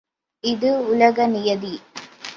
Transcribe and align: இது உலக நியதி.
இது 0.43 0.69
உலக 0.87 1.27
நியதி. 1.27 1.73